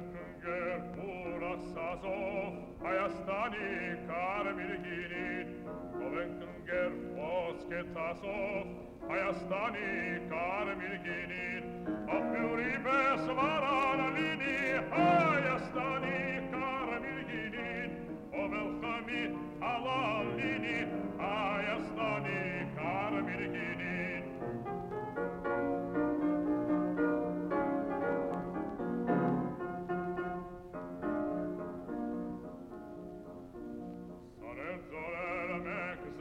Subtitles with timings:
[0.00, 0.80] Ovenkünger
[1.36, 2.52] Urasazov,
[2.82, 5.48] Hayastani Karmirginin,
[6.06, 8.66] Ovenkünger Vosketasov,
[9.08, 11.49] Hayastani Karmirginin,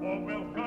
[0.00, 0.59] karançkarmi ay